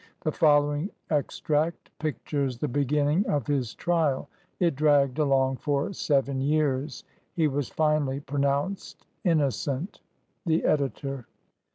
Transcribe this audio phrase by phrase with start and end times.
[0.21, 4.29] The following extract pictures the beginning of his trial.
[4.59, 7.03] It dragged along for seven years.
[7.35, 9.99] He was finally pronounced innocent.
[10.47, 11.27] The Editor.